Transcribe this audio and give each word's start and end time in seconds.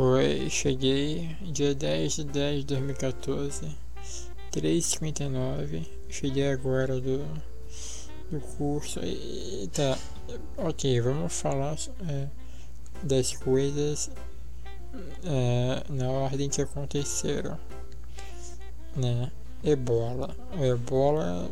Oi, 0.00 0.48
cheguei 0.48 1.36
dia 1.42 1.74
10 1.74 2.12
de 2.14 2.24
10 2.26 2.60
de 2.60 2.66
2014, 2.66 3.76
3h59. 4.52 5.84
Cheguei 6.08 6.52
agora 6.52 7.00
do, 7.00 7.18
do 8.30 8.40
curso. 8.56 9.00
E, 9.02 9.68
tá, 9.72 9.98
ok, 10.56 11.00
vamos 11.00 11.32
falar 11.32 11.76
é, 12.08 12.28
das 13.02 13.36
coisas 13.38 14.08
é, 15.24 15.82
na 15.92 16.08
ordem 16.08 16.48
que 16.48 16.62
aconteceram. 16.62 17.58
Né? 18.94 19.32
Ebola. 19.64 20.32
O 20.56 20.64
ebola. 20.64 21.50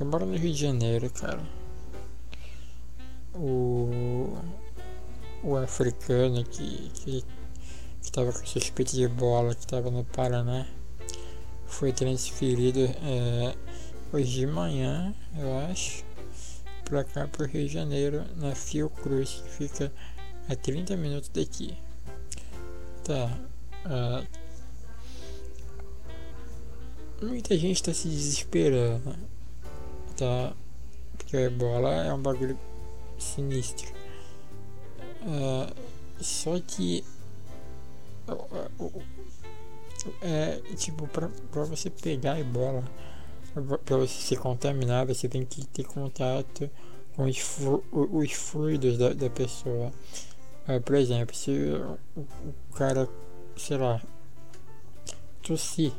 Ebola 0.00 0.26
no 0.26 0.36
Rio 0.36 0.52
de 0.52 0.60
Janeiro, 0.60 1.10
cara. 1.10 1.42
O 3.34 4.59
o 5.42 5.56
africano 5.56 6.44
que 6.44 6.90
que 6.94 7.24
estava 8.02 8.32
com 8.32 8.44
suspeita 8.46 8.92
de 8.92 9.04
ebola, 9.04 9.54
que 9.54 9.60
estava 9.60 9.90
no 9.90 10.04
Paraná, 10.04 10.66
foi 11.66 11.92
transferido 11.92 12.80
é, 12.80 13.54
hoje 14.12 14.40
de 14.40 14.46
manhã, 14.46 15.14
eu 15.38 15.58
acho, 15.70 16.04
para 16.84 17.04
cá 17.04 17.28
para 17.28 17.44
o 17.44 17.46
Rio 17.46 17.66
de 17.66 17.72
Janeiro, 17.72 18.24
na 18.36 18.54
Fiocruz, 18.54 19.42
que 19.44 19.50
fica 19.50 19.92
a 20.48 20.56
30 20.56 20.96
minutos 20.96 21.28
daqui. 21.28 21.76
Tá. 23.04 23.38
Uh, 23.86 24.26
muita 27.24 27.56
gente 27.56 27.76
está 27.76 27.94
se 27.94 28.08
desesperando, 28.08 29.16
tá? 30.16 30.52
Porque 31.16 31.36
o 31.36 31.40
ebola 31.40 32.04
é 32.04 32.12
um 32.12 32.20
bagulho 32.20 32.58
sinistro. 33.18 33.99
Uh, 35.22 35.74
só 36.22 36.58
que 36.60 37.04
é 40.22 40.60
tipo 40.76 41.06
pra 41.08 41.64
você 41.64 41.90
pegar 41.90 42.34
a 42.34 42.40
ebola 42.40 42.84
pra 43.84 43.96
você 43.96 44.14
se 44.14 44.36
contaminar 44.36 45.06
você 45.06 45.28
tem 45.28 45.44
que 45.44 45.66
ter 45.66 45.84
contato 45.84 46.70
com 47.14 47.24
os, 47.24 47.38
flu, 47.38 47.84
os 47.92 48.32
fluidos 48.32 48.96
da, 48.96 49.12
da 49.12 49.28
pessoa 49.28 49.92
uh, 50.68 50.80
por 50.80 50.94
exemplo 50.94 51.34
se 51.34 51.50
o, 51.50 51.98
o, 52.16 52.74
cara 52.74 53.08
sei 53.56 53.76
lá 53.76 54.00
tossir 55.42 55.92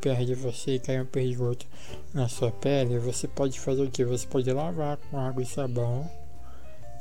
perto 0.00 0.24
de 0.24 0.34
você 0.34 0.76
e 0.76 0.80
cair 0.80 1.02
um 1.02 1.06
perdigoto 1.06 1.66
na 2.14 2.28
sua 2.28 2.50
pele 2.50 2.98
você 2.98 3.28
pode 3.28 3.60
fazer 3.60 3.82
o 3.82 3.90
que? 3.90 4.04
você 4.04 4.26
pode 4.26 4.50
lavar 4.50 4.96
com 4.96 5.18
água 5.18 5.42
e 5.42 5.46
sabão 5.46 6.10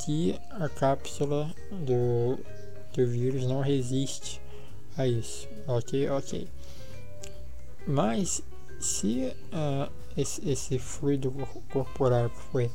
que 0.05 0.39
a 0.52 0.69
cápsula 0.69 1.53
do, 1.72 2.39
do 2.94 3.08
vírus 3.08 3.45
não 3.45 3.61
resiste 3.61 4.42
a 4.97 5.08
isso. 5.08 5.47
Ok, 5.67 6.09
ok. 6.09 6.47
Mas 7.88 8.42
se 8.80 9.33
uh, 9.53 9.92
esse, 10.16 10.47
esse, 10.50 10.80
fluido 10.80 11.31
corporal 11.72 12.30
que 12.30 12.39
foi 12.52 12.72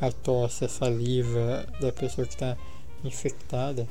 a 0.00 0.10
tosse, 0.10 0.64
a 0.64 0.68
saliva 0.68 1.66
da 1.80 1.92
pessoa 1.92 2.26
que 2.26 2.34
está 2.34 2.56
infectada 3.02 3.88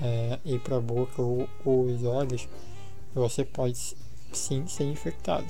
uh, 0.00 0.40
ir 0.44 0.60
para 0.60 0.76
a 0.76 0.80
boca 0.80 1.20
ou, 1.22 1.48
ou 1.64 1.84
os 1.86 2.04
olhos, 2.04 2.48
você 3.14 3.44
pode 3.44 3.96
sim 4.32 4.66
ser 4.66 4.84
infectado. 4.84 5.46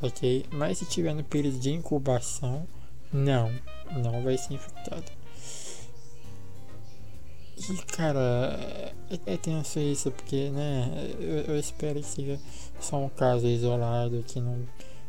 Ok? 0.00 0.46
Mas 0.52 0.78
se 0.78 0.86
tiver 0.86 1.14
no 1.14 1.24
período 1.24 1.58
de 1.58 1.70
incubação, 1.72 2.66
não, 3.12 3.52
não 4.02 4.22
vai 4.22 4.36
ser 4.36 4.54
infectado. 4.54 5.18
E 7.70 7.76
cara, 7.92 8.20
é, 9.10 9.34
é 9.34 9.36
tenso 9.36 9.80
isso, 9.80 10.10
porque 10.12 10.48
né, 10.50 11.12
eu, 11.18 11.54
eu, 11.54 11.58
espero 11.58 12.00
que 12.00 12.06
seja 12.06 12.38
só 12.80 12.98
um 12.98 13.08
caso 13.08 13.46
isolado, 13.46 14.24
que 14.26 14.40
não, 14.40 14.60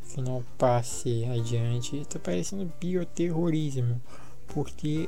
que 0.09 0.19
não 0.19 0.43
passe 0.57 1.25
adiante. 1.25 2.03
Tá 2.05 2.17
parecendo 2.17 2.71
bioterrorismo, 2.79 4.01
porque 4.47 5.07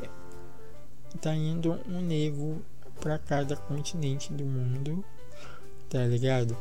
tá 1.20 1.34
indo 1.34 1.80
um 1.90 2.00
nego 2.00 2.62
para 3.00 3.18
cada 3.18 3.56
continente 3.56 4.32
do 4.32 4.46
mundo, 4.46 5.04
tá 5.90 6.06
ligado? 6.06 6.56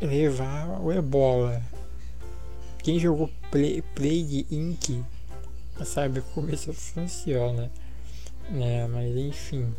Levar 0.00 0.80
o 0.80 0.92
ebola 0.92 1.60
quem 2.82 2.98
jogou 2.98 3.30
Play, 3.50 3.82
Plague 3.94 4.46
Inc. 4.50 5.04
sabe 5.84 6.22
como 6.34 6.50
isso 6.50 6.72
funciona. 6.72 7.70
Né? 8.50 8.86
Mas 8.88 9.16
enfim. 9.16 9.74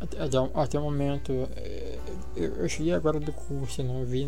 Até, 0.00 0.18
até 0.54 0.78
o 0.78 0.82
momento. 0.82 1.32
Eh, 1.56 1.98
eu, 2.36 2.54
eu, 2.56 2.68
cheguei 2.68 2.92
agora 2.94 3.20
do 3.20 3.32
curso, 3.32 3.82
não 3.82 4.04
vi, 4.04 4.24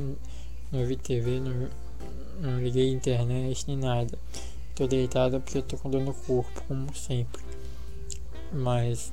não 0.71 0.85
vi 0.85 0.97
TV, 0.97 1.41
não, 1.41 1.69
não 2.41 2.59
liguei 2.61 2.91
internet 2.91 3.65
nem 3.69 3.79
nada. 3.79 4.19
Tô 4.75 4.87
deitado 4.87 5.41
porque 5.41 5.59
eu 5.59 5.63
tô 5.63 5.77
com 5.79 5.91
dor 5.91 6.03
no 6.03 6.13
corpo, 6.13 6.63
como 6.69 6.95
sempre. 6.95 7.43
Mas 8.53 9.13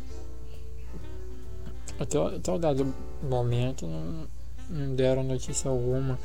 até, 2.00 2.18
até 2.18 2.52
o 2.52 2.58
dado 2.58 2.94
momento 3.22 3.86
não, 3.88 4.28
não 4.70 4.96
deram 4.96 5.24
notícia 5.24 5.70
alguma 5.70 6.18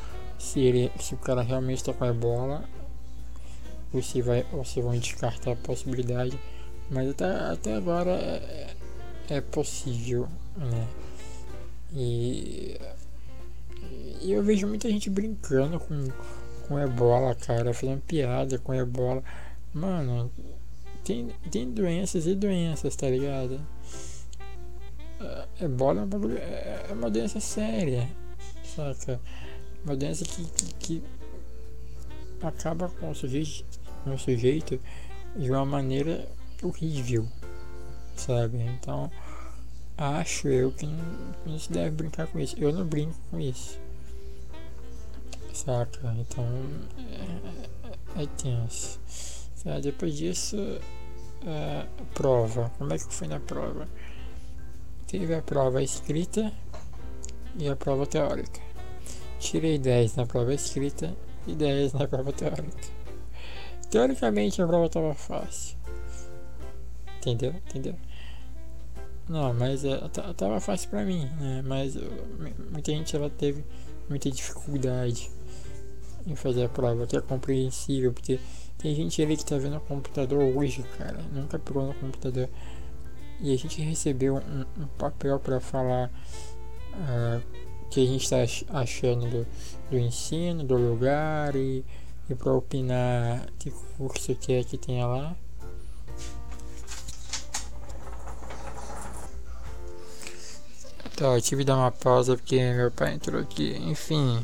se, 0.44 0.60
ele, 0.60 0.93
se 1.00 1.15
o 1.15 1.19
cara 1.19 1.43
realmente 1.43 1.82
com 1.93 2.05
a 2.05 2.12
bola 2.12 2.65
ou 3.93 4.03
se, 4.03 4.21
vai, 4.21 4.44
ou 4.53 4.65
se 4.65 4.81
vão 4.81 4.97
descartar 4.99 5.53
a 5.53 5.56
possibilidade. 5.56 6.38
Mas 6.91 7.10
até, 7.10 7.25
até 7.25 7.75
agora 7.75 8.10
é, 8.10 8.75
é 9.31 9.41
possível, 9.41 10.28
né? 10.56 10.87
E, 11.93 12.78
e 14.21 14.33
eu 14.33 14.43
vejo 14.43 14.66
muita 14.66 14.91
gente 14.91 15.09
brincando 15.09 15.81
com, 15.81 16.09
com 16.69 16.78
ebola, 16.78 17.34
cara, 17.34 17.72
fazendo 17.72 18.03
piada 18.03 18.59
com 18.59 18.75
ebola. 18.75 19.22
Mano, 19.72 20.31
tem, 21.04 21.28
tem 21.50 21.71
doenças 21.71 22.27
e 22.27 22.34
doenças, 22.34 22.94
tá 22.97 23.09
ligado? 23.09 23.60
Ebola 25.60 26.03
é 26.03 26.04
uma, 26.04 26.34
é 26.38 26.93
uma 26.93 27.10
doença 27.10 27.41
séria, 27.41 28.09
saca? 28.65 29.21
Uma 29.84 29.97
doença 29.97 30.25
que, 30.25 30.45
que, 30.45 30.75
que 30.75 31.05
acaba 32.43 32.89
com 32.89 33.11
o, 33.11 33.15
sujeito, 33.15 33.65
o 34.06 34.19
sujeito 34.19 34.81
de 35.37 35.50
uma 35.50 35.65
maneira 35.65 36.28
horrível, 36.62 37.27
sabe? 38.17 38.59
Então, 38.62 39.11
acho 39.97 40.49
eu 40.49 40.72
que 40.72 40.87
não, 40.87 41.34
não 41.47 41.59
se 41.59 41.71
deve 41.71 41.97
brincar 41.97 42.27
com 42.27 42.39
isso. 42.39 42.56
Eu 42.59 42.72
não 42.72 42.87
brinco 42.87 43.15
com 43.31 43.39
isso, 43.39 43.78
saca? 45.53 46.15
Então, 46.19 46.47
é, 46.99 48.21
é, 48.21 48.22
é 48.22 48.27
tenso. 48.27 49.01
Sabe? 49.55 49.83
Depois 49.83 50.16
disso, 50.16 50.56
é, 51.47 51.87
prova. 52.15 52.71
Como 52.78 52.93
é 52.93 52.99
que 52.99 53.12
foi 53.12 53.28
na 53.28 53.41
prova? 53.41 53.89
Teve 55.06 55.34
a 55.34 55.43
prova 55.43 55.83
escrita 55.83 56.53
e 57.59 57.69
a 57.69 57.77
prova 57.77 58.06
teórica. 58.06 58.74
Tirei 59.44 59.78
10 59.78 60.16
na 60.16 60.25
prova 60.25 60.55
escrita 60.55 61.15
e 61.47 61.55
10 61.55 61.93
na 61.93 62.09
prova 62.09 62.32
teórica. 62.32 62.88
Teoricamente 63.91 64.62
a 64.62 64.66
prova 64.66 64.87
estava 64.87 65.12
fácil. 65.12 65.77
Entendeu? 67.19 67.54
Entendeu? 67.69 67.94
Não, 69.28 69.53
mas 69.53 69.84
é, 69.84 69.99
tava 70.34 70.59
fácil 70.60 70.88
pra 70.88 71.04
mim, 71.04 71.27
né? 71.38 71.62
Mas 71.62 71.94
muita 72.72 72.91
gente 72.91 73.15
ela 73.15 73.28
teve 73.28 73.62
muita 74.09 74.31
dificuldade 74.31 75.31
em 76.27 76.34
fazer 76.34 76.65
a 76.65 76.69
prova, 76.71 77.06
que 77.06 77.15
é 77.15 77.21
compreensível, 77.21 78.15
porque 78.15 78.41
tem 78.78 78.94
gente 78.94 79.21
ali 79.21 79.37
que 79.37 79.44
tá 79.44 79.59
vendo 79.59 79.77
o 79.77 79.81
computador 79.81 80.43
hoje, 80.56 80.83
cara, 80.97 81.19
nunca 81.30 81.59
pegou 81.59 81.86
no 81.86 81.95
computador. 81.95 82.48
E 83.42 83.53
a 83.53 83.59
gente 83.59 83.83
recebeu 83.83 84.36
um, 84.36 84.83
um 84.83 84.86
papel 84.97 85.39
para 85.39 85.60
falar 85.60 86.10
uh, 86.95 87.64
que 87.91 88.03
a 88.03 88.07
gente 88.07 88.25
está 88.25 88.39
achando 88.78 89.27
do, 89.28 89.47
do, 89.91 89.98
ensino, 89.98 90.65
do 90.65 90.77
lugar 90.77 91.54
e, 91.54 91.84
e 92.28 92.34
para 92.34 92.53
opinar 92.53 93.47
que 93.59 93.72
curso 93.97 94.34
que 94.34 94.53
é 94.53 94.65
que 94.65 94.77
tenha 94.77 95.07
lá. 95.07 95.36
Tá, 101.16 101.27
eu 101.27 101.41
tive 101.41 101.63
que 101.63 101.66
dar 101.66 101.77
uma 101.77 101.92
pausa 101.92 102.36
porque 102.36 102.59
meu 102.72 102.91
pai 102.91 103.15
entrou 103.15 103.41
aqui, 103.41 103.77
enfim, 103.77 104.42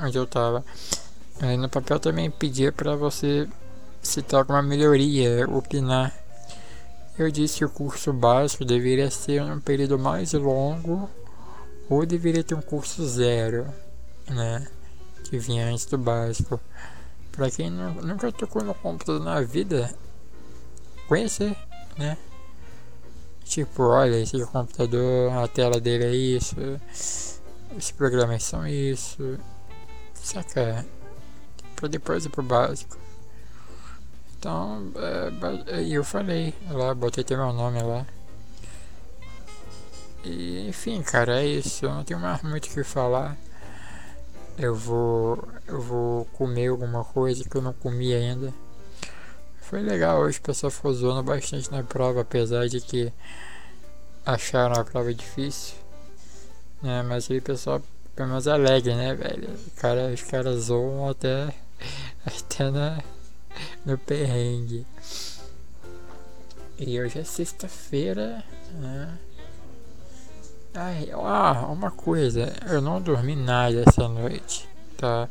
onde 0.00 0.16
eu 0.16 0.26
tava. 0.26 0.64
Aí 1.40 1.56
no 1.56 1.68
papel 1.68 1.98
também 1.98 2.30
pedia 2.30 2.70
para 2.70 2.94
você 2.94 3.48
citar 4.00 4.40
alguma 4.40 4.62
melhoria, 4.62 5.48
opinar. 5.50 6.16
Eu 7.18 7.30
disse 7.30 7.58
que 7.58 7.64
o 7.64 7.68
curso 7.68 8.12
básico 8.12 8.64
deveria 8.64 9.10
ser 9.10 9.42
um 9.42 9.60
período 9.60 9.98
mais 9.98 10.32
longo 10.32 11.10
ou 11.88 12.06
deveria 12.06 12.44
ter 12.44 12.54
um 12.54 12.62
curso 12.62 13.06
zero, 13.06 13.66
né? 14.28 14.66
Que 15.24 15.38
vinha 15.38 15.66
antes 15.66 15.86
do 15.86 15.98
básico. 15.98 16.60
Pra 17.32 17.50
quem 17.50 17.70
não, 17.70 17.94
nunca 17.94 18.30
tocou 18.30 18.62
no 18.62 18.74
computador 18.74 19.22
na 19.22 19.40
vida, 19.40 19.92
conhecer, 21.08 21.56
né? 21.96 22.18
Tipo, 23.44 23.84
olha, 23.84 24.16
esse 24.20 24.44
computador, 24.46 25.32
a 25.32 25.48
tela 25.48 25.80
dele 25.80 26.04
é 26.04 26.14
isso, 26.14 26.56
os 27.76 27.90
programas 27.90 28.42
são 28.44 28.66
isso, 28.66 29.38
saca? 30.14 30.86
Pra 31.76 31.88
depois 31.88 32.24
ir 32.24 32.28
pro 32.28 32.42
básico. 32.42 32.96
Então, 34.38 34.92
é, 35.68 35.82
eu 35.84 36.02
falei 36.04 36.54
lá, 36.70 36.94
botei 36.94 37.22
até 37.22 37.36
meu 37.36 37.52
nome 37.52 37.82
lá. 37.82 38.06
E, 40.24 40.68
enfim, 40.68 41.02
cara, 41.02 41.42
é 41.42 41.46
isso. 41.46 41.84
Eu 41.84 41.94
não 41.94 42.04
tenho 42.04 42.20
mais 42.20 42.42
muito 42.42 42.66
o 42.66 42.70
que 42.70 42.84
falar. 42.84 43.36
Eu 44.58 44.74
vou, 44.74 45.48
eu 45.66 45.80
vou 45.80 46.24
comer 46.26 46.68
alguma 46.68 47.04
coisa 47.04 47.48
que 47.48 47.56
eu 47.56 47.62
não 47.62 47.72
comi 47.72 48.14
ainda. 48.14 48.52
Foi 49.60 49.80
legal 49.80 50.20
hoje, 50.20 50.38
o 50.38 50.42
pessoal 50.42 50.70
ficou 50.70 50.92
zoando 50.92 51.22
bastante 51.22 51.70
na 51.70 51.82
prova, 51.82 52.20
apesar 52.20 52.68
de 52.68 52.80
que 52.80 53.12
acharam 54.26 54.80
a 54.80 54.84
prova 54.84 55.14
difícil. 55.14 55.74
Né? 56.82 57.02
Mas 57.02 57.30
aí 57.30 57.38
o 57.38 57.42
pessoal 57.42 57.80
pelo 58.14 58.28
menos 58.28 58.46
alegre, 58.46 58.94
né, 58.94 59.14
velho? 59.14 59.48
Cara, 59.76 60.12
os 60.12 60.22
caras 60.22 60.64
zoam 60.64 61.08
até, 61.08 61.54
até 62.24 62.70
na, 62.70 63.02
no 63.84 63.96
perrengue. 63.96 64.86
E 66.78 67.00
hoje 67.00 67.20
é 67.20 67.24
sexta-feira, 67.24 68.44
né? 68.74 69.18
Ah, 70.74 71.66
uma 71.68 71.90
coisa, 71.90 72.50
eu 72.70 72.80
não 72.80 72.98
dormi 72.98 73.36
nada 73.36 73.84
essa 73.86 74.08
noite, 74.08 74.66
tá? 74.96 75.28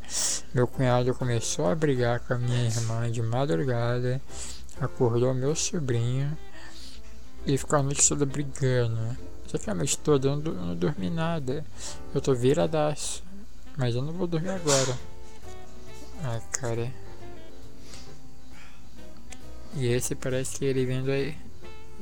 Meu 0.54 0.68
cunhado 0.68 1.12
começou 1.14 1.68
a 1.68 1.74
brigar 1.74 2.20
com 2.20 2.34
a 2.34 2.38
minha 2.38 2.66
irmã 2.66 3.10
de 3.10 3.20
madrugada, 3.22 4.22
acordou 4.80 5.34
meu 5.34 5.56
sobrinho 5.56 6.38
e 7.44 7.58
ficou 7.58 7.80
a 7.80 7.82
noite 7.82 8.08
toda 8.08 8.24
brigando. 8.24 9.16
Só 9.48 9.58
que 9.58 9.68
a 9.68 9.74
noite 9.74 9.98
toda 9.98 10.28
eu 10.28 10.36
não, 10.36 10.52
não 10.52 10.76
dormi 10.76 11.10
nada. 11.10 11.64
Eu 12.14 12.20
tô 12.20 12.32
viradaço, 12.34 13.24
mas 13.76 13.96
eu 13.96 14.02
não 14.02 14.12
vou 14.12 14.28
dormir 14.28 14.50
agora. 14.50 14.96
Ai, 16.22 16.40
cara. 16.52 16.92
E 19.74 19.86
esse 19.88 20.14
parece 20.14 20.56
que 20.56 20.64
ele 20.64 20.86
vindo 20.86 21.10
aí. 21.10 21.36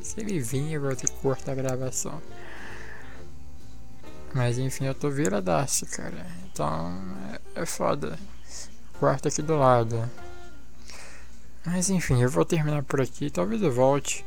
Se 0.03 0.21
ele 0.21 0.41
vir, 0.41 0.73
eu 0.73 0.83
vou 0.83 0.95
ter 0.95 1.09
que 1.09 1.17
cortar 1.17 1.53
a 1.53 1.55
gravação. 1.55 2.21
Mas 4.35 4.59
enfim, 4.59 4.87
eu 4.87 4.95
tô 4.95 5.11
viradaço, 5.11 5.87
cara. 5.87 6.27
Então 6.53 6.93
é, 7.55 7.63
é 7.63 7.67
foda. 7.67 8.19
Quarto 8.99 9.29
aqui 9.29 9.43
do 9.43 9.57
lado. 9.57 10.09
Mas 11.65 11.91
enfim, 11.91 12.23
eu 12.23 12.29
vou 12.29 12.45
terminar 12.45 12.83
por 12.85 13.01
aqui. 13.01 13.31
Talvez 13.31 13.63
eu 13.63 13.73
volte. 13.73 14.25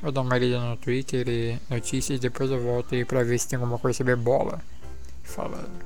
Vou 0.00 0.10
dar 0.10 0.22
uma 0.22 0.36
lida 0.36 0.58
no 0.58 0.76
Twitter 0.76 1.28
e 1.28 1.58
notícias. 1.70 2.18
Depois 2.18 2.50
eu 2.50 2.60
volto 2.60 2.94
aí 2.94 3.04
pra 3.04 3.22
ver 3.22 3.38
se 3.38 3.48
tem 3.48 3.56
alguma 3.56 3.78
coisa 3.78 3.96
sobre 3.98 4.16
bola. 4.16 4.60
Falando. 5.22 5.84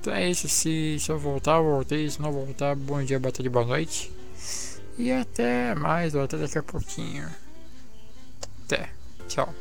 Então 0.00 0.14
é 0.14 0.30
isso. 0.30 0.48
Se, 0.48 0.98
se 1.00 1.10
eu 1.10 1.18
voltar, 1.18 1.56
eu 1.56 1.64
voltei. 1.64 2.08
Se 2.08 2.20
não 2.20 2.30
voltar, 2.30 2.76
bom 2.76 3.02
dia, 3.02 3.18
boa 3.18 3.32
tarde, 3.32 3.48
boa 3.48 3.64
noite. 3.64 4.12
E 4.98 5.10
até 5.10 5.74
mais, 5.74 6.14
ou 6.14 6.22
até 6.22 6.36
daqui 6.36 6.58
a 6.58 6.62
pouquinho. 6.62 7.28
Até. 8.64 8.90
Tchau. 9.28 9.52